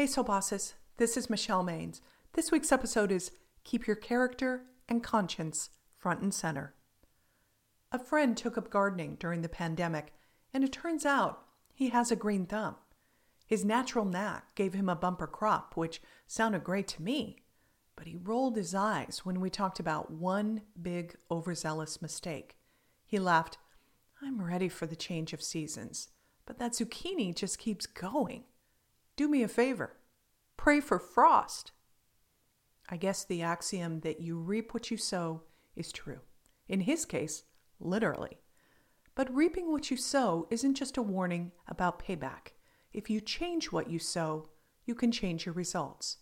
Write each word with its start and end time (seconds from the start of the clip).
Hey, 0.00 0.06
Soul 0.06 0.24
Bosses. 0.24 0.72
This 0.96 1.18
is 1.18 1.28
Michelle 1.28 1.62
Maines. 1.62 2.00
This 2.32 2.50
week's 2.50 2.72
episode 2.72 3.12
is 3.12 3.32
Keep 3.64 3.86
Your 3.86 3.96
Character 3.96 4.62
and 4.88 5.04
Conscience 5.04 5.68
Front 5.98 6.22
and 6.22 6.32
Center. 6.32 6.72
A 7.92 7.98
friend 7.98 8.34
took 8.34 8.56
up 8.56 8.70
gardening 8.70 9.16
during 9.20 9.42
the 9.42 9.48
pandemic, 9.50 10.14
and 10.54 10.64
it 10.64 10.72
turns 10.72 11.04
out 11.04 11.42
he 11.74 11.90
has 11.90 12.10
a 12.10 12.16
green 12.16 12.46
thumb. 12.46 12.76
His 13.44 13.62
natural 13.62 14.06
knack 14.06 14.54
gave 14.54 14.72
him 14.72 14.88
a 14.88 14.96
bumper 14.96 15.26
crop, 15.26 15.76
which 15.76 16.00
sounded 16.26 16.64
great 16.64 16.88
to 16.88 17.02
me, 17.02 17.36
but 17.94 18.06
he 18.06 18.16
rolled 18.16 18.56
his 18.56 18.74
eyes 18.74 19.20
when 19.24 19.38
we 19.38 19.50
talked 19.50 19.80
about 19.80 20.10
one 20.10 20.62
big 20.80 21.14
overzealous 21.30 22.00
mistake. 22.00 22.56
He 23.04 23.18
laughed, 23.18 23.58
I'm 24.22 24.40
ready 24.40 24.70
for 24.70 24.86
the 24.86 24.96
change 24.96 25.34
of 25.34 25.42
seasons, 25.42 26.08
but 26.46 26.58
that 26.58 26.72
zucchini 26.72 27.34
just 27.34 27.58
keeps 27.58 27.84
going. 27.84 28.44
Do 29.20 29.28
me 29.28 29.42
a 29.42 29.48
favor 29.48 29.98
pray 30.56 30.80
for 30.80 30.98
frost. 30.98 31.72
I 32.88 32.96
guess 32.96 33.22
the 33.22 33.42
axiom 33.42 34.00
that 34.00 34.22
you 34.22 34.38
reap 34.38 34.72
what 34.72 34.90
you 34.90 34.96
sow 34.96 35.42
is 35.76 35.92
true. 35.92 36.20
In 36.68 36.80
his 36.80 37.04
case, 37.04 37.42
literally. 37.78 38.38
But 39.14 39.34
reaping 39.34 39.70
what 39.70 39.90
you 39.90 39.98
sow 39.98 40.46
isn't 40.48 40.76
just 40.76 40.96
a 40.96 41.02
warning 41.02 41.52
about 41.68 42.02
payback. 42.02 42.54
If 42.94 43.10
you 43.10 43.20
change 43.20 43.70
what 43.70 43.90
you 43.90 43.98
sow, 43.98 44.48
you 44.86 44.94
can 44.94 45.12
change 45.12 45.44
your 45.44 45.54
results. 45.54 46.16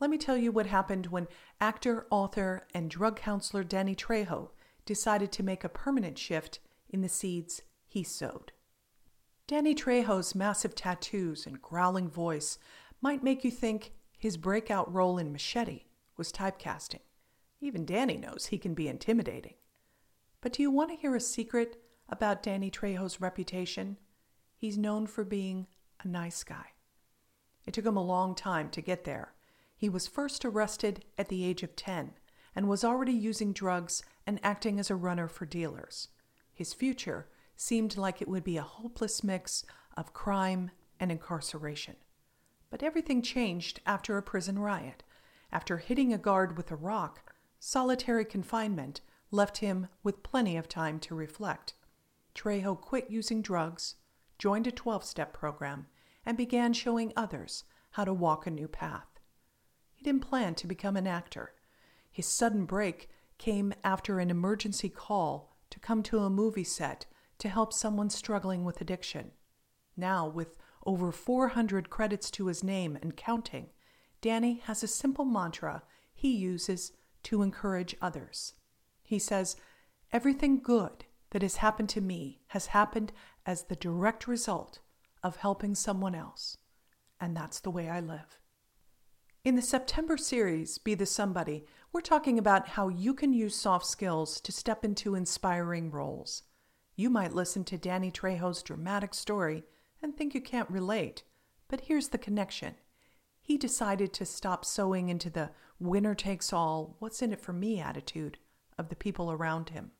Let 0.00 0.10
me 0.10 0.18
tell 0.18 0.36
you 0.36 0.50
what 0.50 0.66
happened 0.66 1.06
when 1.06 1.28
actor, 1.60 2.08
author, 2.10 2.66
and 2.74 2.90
drug 2.90 3.20
counselor 3.20 3.62
Danny 3.62 3.94
Trejo 3.94 4.48
decided 4.84 5.30
to 5.30 5.44
make 5.44 5.62
a 5.62 5.68
permanent 5.68 6.18
shift 6.18 6.58
in 6.88 7.02
the 7.02 7.08
seeds 7.08 7.62
he 7.86 8.02
sowed. 8.02 8.50
Danny 9.50 9.74
Trejo's 9.74 10.36
massive 10.36 10.76
tattoos 10.76 11.44
and 11.44 11.60
growling 11.60 12.08
voice 12.08 12.56
might 13.00 13.24
make 13.24 13.42
you 13.42 13.50
think 13.50 13.90
his 14.16 14.36
breakout 14.36 14.94
role 14.94 15.18
in 15.18 15.32
Machete 15.32 15.86
was 16.16 16.30
typecasting. 16.30 17.00
Even 17.60 17.84
Danny 17.84 18.16
knows 18.16 18.46
he 18.46 18.58
can 18.58 18.74
be 18.74 18.86
intimidating. 18.86 19.54
But 20.40 20.52
do 20.52 20.62
you 20.62 20.70
want 20.70 20.90
to 20.90 20.96
hear 20.96 21.16
a 21.16 21.20
secret 21.20 21.82
about 22.08 22.44
Danny 22.44 22.70
Trejo's 22.70 23.20
reputation? 23.20 23.96
He's 24.54 24.78
known 24.78 25.08
for 25.08 25.24
being 25.24 25.66
a 26.04 26.06
nice 26.06 26.44
guy. 26.44 26.66
It 27.66 27.74
took 27.74 27.86
him 27.86 27.96
a 27.96 28.04
long 28.04 28.36
time 28.36 28.70
to 28.70 28.80
get 28.80 29.02
there. 29.02 29.34
He 29.74 29.88
was 29.88 30.06
first 30.06 30.44
arrested 30.44 31.04
at 31.18 31.26
the 31.26 31.44
age 31.44 31.64
of 31.64 31.74
10 31.74 32.12
and 32.54 32.68
was 32.68 32.84
already 32.84 33.14
using 33.14 33.52
drugs 33.52 34.04
and 34.28 34.38
acting 34.44 34.78
as 34.78 34.92
a 34.92 34.94
runner 34.94 35.26
for 35.26 35.44
dealers. 35.44 36.06
His 36.52 36.72
future 36.72 37.26
seemed 37.60 37.98
like 37.98 38.22
it 38.22 38.28
would 38.28 38.42
be 38.42 38.56
a 38.56 38.62
hopeless 38.62 39.22
mix 39.22 39.66
of 39.94 40.14
crime 40.14 40.70
and 40.98 41.12
incarceration. 41.12 41.94
But 42.70 42.82
everything 42.82 43.20
changed 43.20 43.80
after 43.84 44.16
a 44.16 44.22
prison 44.22 44.58
riot. 44.58 45.02
After 45.52 45.76
hitting 45.76 46.10
a 46.10 46.16
guard 46.16 46.56
with 46.56 46.70
a 46.70 46.76
rock, 46.76 47.34
solitary 47.58 48.24
confinement 48.24 49.02
left 49.30 49.58
him 49.58 49.88
with 50.02 50.22
plenty 50.22 50.56
of 50.56 50.70
time 50.70 50.98
to 51.00 51.14
reflect. 51.14 51.74
Trejo 52.34 52.80
quit 52.80 53.10
using 53.10 53.42
drugs, 53.42 53.96
joined 54.38 54.66
a 54.66 54.72
12 54.72 55.04
step 55.04 55.34
program, 55.34 55.86
and 56.24 56.38
began 56.38 56.72
showing 56.72 57.12
others 57.14 57.64
how 57.90 58.06
to 58.06 58.14
walk 58.14 58.46
a 58.46 58.50
new 58.50 58.68
path. 58.68 59.20
He 59.92 60.02
didn't 60.02 60.26
plan 60.26 60.54
to 60.54 60.66
become 60.66 60.96
an 60.96 61.06
actor. 61.06 61.52
His 62.10 62.26
sudden 62.26 62.64
break 62.64 63.10
came 63.36 63.74
after 63.84 64.18
an 64.18 64.30
emergency 64.30 64.88
call 64.88 65.58
to 65.68 65.78
come 65.78 66.02
to 66.04 66.20
a 66.20 66.30
movie 66.30 66.64
set 66.64 67.04
to 67.40 67.48
help 67.48 67.72
someone 67.72 68.10
struggling 68.10 68.64
with 68.64 68.80
addiction. 68.80 69.32
Now, 69.96 70.26
with 70.26 70.56
over 70.86 71.12
400 71.12 71.90
credits 71.90 72.30
to 72.32 72.46
his 72.46 72.64
name 72.64 72.98
and 73.02 73.16
counting, 73.16 73.70
Danny 74.20 74.62
has 74.64 74.82
a 74.82 74.88
simple 74.88 75.24
mantra 75.24 75.82
he 76.14 76.30
uses 76.30 76.92
to 77.24 77.42
encourage 77.42 77.96
others. 78.00 78.54
He 79.02 79.18
says, 79.18 79.56
Everything 80.12 80.60
good 80.60 81.04
that 81.30 81.42
has 81.42 81.56
happened 81.56 81.88
to 81.90 82.00
me 82.00 82.40
has 82.48 82.66
happened 82.66 83.12
as 83.46 83.64
the 83.64 83.76
direct 83.76 84.26
result 84.26 84.80
of 85.22 85.36
helping 85.36 85.74
someone 85.74 86.14
else. 86.14 86.56
And 87.20 87.36
that's 87.36 87.60
the 87.60 87.70
way 87.70 87.88
I 87.88 88.00
live. 88.00 88.38
In 89.44 89.56
the 89.56 89.62
September 89.62 90.16
series, 90.16 90.78
Be 90.78 90.94
the 90.94 91.06
Somebody, 91.06 91.64
we're 91.92 92.00
talking 92.02 92.38
about 92.38 92.68
how 92.68 92.88
you 92.88 93.14
can 93.14 93.32
use 93.32 93.54
soft 93.54 93.86
skills 93.86 94.40
to 94.42 94.52
step 94.52 94.84
into 94.84 95.14
inspiring 95.14 95.90
roles. 95.90 96.42
You 97.00 97.08
might 97.08 97.32
listen 97.32 97.64
to 97.64 97.78
Danny 97.78 98.10
Trejo's 98.10 98.62
dramatic 98.62 99.14
story 99.14 99.64
and 100.02 100.14
think 100.14 100.34
you 100.34 100.42
can't 100.42 100.68
relate. 100.68 101.22
But 101.66 101.80
here's 101.80 102.08
the 102.08 102.18
connection. 102.18 102.74
He 103.40 103.56
decided 103.56 104.12
to 104.12 104.26
stop 104.26 104.66
sowing 104.66 105.08
into 105.08 105.30
the 105.30 105.48
winner 105.78 106.14
takes 106.14 106.52
all, 106.52 106.96
what's 106.98 107.22
in 107.22 107.32
it 107.32 107.40
for 107.40 107.54
me 107.54 107.80
attitude 107.80 108.36
of 108.76 108.90
the 108.90 108.96
people 108.96 109.32
around 109.32 109.70
him. 109.70 109.92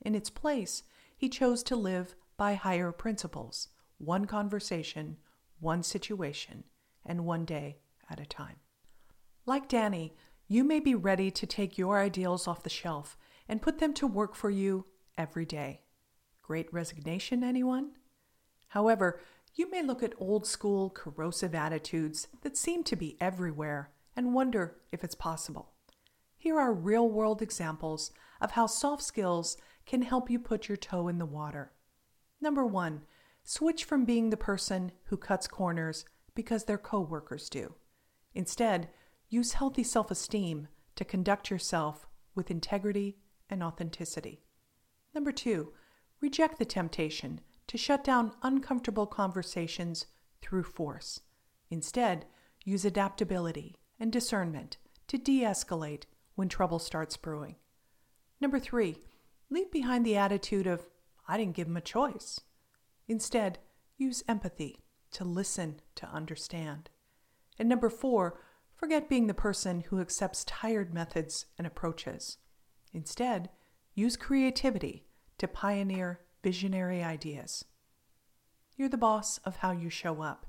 In 0.00 0.14
its 0.14 0.30
place, 0.30 0.82
he 1.14 1.28
chose 1.28 1.62
to 1.64 1.76
live 1.76 2.14
by 2.38 2.54
higher 2.54 2.90
principles 2.90 3.68
one 3.98 4.24
conversation, 4.24 5.18
one 5.60 5.82
situation, 5.82 6.64
and 7.04 7.26
one 7.26 7.44
day 7.44 7.80
at 8.08 8.18
a 8.18 8.24
time. 8.24 8.56
Like 9.44 9.68
Danny, 9.68 10.14
you 10.48 10.64
may 10.64 10.80
be 10.80 10.94
ready 10.94 11.30
to 11.32 11.46
take 11.46 11.76
your 11.76 12.00
ideals 12.00 12.48
off 12.48 12.62
the 12.62 12.70
shelf 12.70 13.18
and 13.46 13.60
put 13.60 13.78
them 13.78 13.92
to 13.92 14.06
work 14.06 14.34
for 14.34 14.48
you 14.48 14.86
every 15.18 15.44
day. 15.44 15.82
Great 16.46 16.72
resignation, 16.72 17.42
anyone? 17.42 17.90
However, 18.68 19.20
you 19.56 19.68
may 19.68 19.82
look 19.82 20.00
at 20.00 20.14
old 20.16 20.46
school, 20.46 20.90
corrosive 20.90 21.56
attitudes 21.56 22.28
that 22.42 22.56
seem 22.56 22.84
to 22.84 22.94
be 22.94 23.16
everywhere 23.20 23.90
and 24.14 24.32
wonder 24.32 24.76
if 24.92 25.02
it's 25.02 25.16
possible. 25.16 25.72
Here 26.36 26.56
are 26.56 26.72
real 26.72 27.10
world 27.10 27.42
examples 27.42 28.12
of 28.40 28.52
how 28.52 28.68
soft 28.68 29.02
skills 29.02 29.56
can 29.86 30.02
help 30.02 30.30
you 30.30 30.38
put 30.38 30.68
your 30.68 30.76
toe 30.76 31.08
in 31.08 31.18
the 31.18 31.26
water. 31.26 31.72
Number 32.40 32.64
one, 32.64 33.02
switch 33.42 33.82
from 33.82 34.04
being 34.04 34.30
the 34.30 34.36
person 34.36 34.92
who 35.06 35.16
cuts 35.16 35.48
corners 35.48 36.04
because 36.36 36.66
their 36.66 36.78
coworkers 36.78 37.48
do. 37.48 37.74
Instead, 38.36 38.88
use 39.28 39.54
healthy 39.54 39.82
self 39.82 40.12
esteem 40.12 40.68
to 40.94 41.04
conduct 41.04 41.50
yourself 41.50 42.06
with 42.36 42.52
integrity 42.52 43.16
and 43.50 43.64
authenticity. 43.64 44.44
Number 45.12 45.32
two, 45.32 45.72
reject 46.26 46.58
the 46.58 46.64
temptation 46.64 47.40
to 47.68 47.78
shut 47.78 48.02
down 48.02 48.32
uncomfortable 48.42 49.06
conversations 49.06 50.06
through 50.42 50.64
force. 50.64 51.20
Instead, 51.70 52.26
use 52.64 52.84
adaptability 52.84 53.76
and 54.00 54.10
discernment 54.10 54.76
to 55.06 55.18
de 55.18 55.42
escalate 55.42 56.02
when 56.34 56.48
trouble 56.48 56.80
starts 56.80 57.16
brewing. 57.16 57.54
Number 58.40 58.58
three, 58.58 58.96
leave 59.50 59.70
behind 59.70 60.04
the 60.04 60.16
attitude 60.16 60.66
of, 60.66 60.88
I 61.28 61.36
didn't 61.36 61.54
give 61.54 61.68
him 61.68 61.76
a 61.76 61.80
choice. 61.80 62.40
Instead, 63.06 63.60
use 63.96 64.24
empathy 64.26 64.80
to 65.12 65.22
listen 65.22 65.80
to 65.94 66.08
understand. 66.08 66.90
And 67.56 67.68
number 67.68 67.88
four, 67.88 68.40
forget 68.74 69.08
being 69.08 69.28
the 69.28 69.32
person 69.32 69.82
who 69.82 70.00
accepts 70.00 70.44
tired 70.44 70.92
methods 70.92 71.46
and 71.56 71.68
approaches. 71.68 72.38
Instead, 72.92 73.48
use 73.94 74.16
creativity 74.16 75.04
to 75.38 75.48
pioneer 75.48 76.20
visionary 76.42 77.02
ideas. 77.02 77.64
You're 78.76 78.88
the 78.88 78.96
boss 78.96 79.38
of 79.38 79.56
how 79.56 79.72
you 79.72 79.90
show 79.90 80.22
up. 80.22 80.46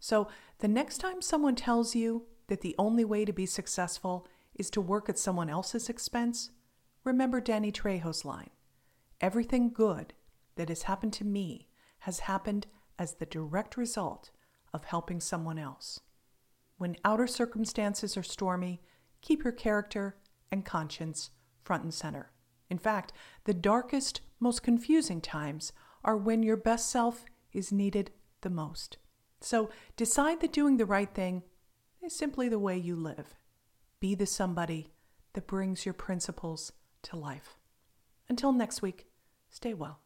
So 0.00 0.28
the 0.58 0.68
next 0.68 0.98
time 0.98 1.22
someone 1.22 1.54
tells 1.54 1.94
you 1.94 2.26
that 2.48 2.60
the 2.60 2.74
only 2.78 3.04
way 3.04 3.24
to 3.24 3.32
be 3.32 3.46
successful 3.46 4.26
is 4.54 4.70
to 4.70 4.80
work 4.80 5.08
at 5.08 5.18
someone 5.18 5.48
else's 5.48 5.88
expense, 5.88 6.50
remember 7.04 7.40
Danny 7.40 7.72
Trejo's 7.72 8.24
line 8.24 8.50
Everything 9.20 9.70
good 9.72 10.14
that 10.56 10.68
has 10.68 10.82
happened 10.82 11.12
to 11.14 11.24
me 11.24 11.68
has 12.00 12.20
happened 12.20 12.66
as 12.98 13.14
the 13.14 13.26
direct 13.26 13.76
result 13.76 14.30
of 14.72 14.84
helping 14.84 15.20
someone 15.20 15.58
else. 15.58 16.00
When 16.76 16.96
outer 17.04 17.26
circumstances 17.26 18.16
are 18.16 18.22
stormy, 18.22 18.80
keep 19.20 19.42
your 19.42 19.52
character 19.52 20.16
and 20.52 20.64
conscience 20.64 21.30
front 21.64 21.82
and 21.82 21.94
center. 21.94 22.30
In 22.70 22.78
fact, 22.78 23.12
the 23.44 23.54
darkest, 23.54 24.20
most 24.40 24.62
confusing 24.62 25.20
times 25.20 25.72
are 26.04 26.16
when 26.16 26.42
your 26.42 26.56
best 26.56 26.90
self 26.90 27.24
is 27.52 27.72
needed 27.72 28.10
the 28.42 28.50
most. 28.50 28.98
So 29.40 29.70
decide 29.96 30.40
that 30.40 30.52
doing 30.52 30.76
the 30.76 30.86
right 30.86 31.12
thing 31.12 31.42
is 32.02 32.14
simply 32.14 32.48
the 32.48 32.58
way 32.58 32.76
you 32.76 32.96
live. 32.96 33.34
Be 34.00 34.14
the 34.14 34.26
somebody 34.26 34.92
that 35.32 35.46
brings 35.46 35.84
your 35.84 35.94
principles 35.94 36.72
to 37.02 37.16
life. 37.16 37.58
Until 38.28 38.52
next 38.52 38.82
week, 38.82 39.06
stay 39.48 39.74
well. 39.74 40.00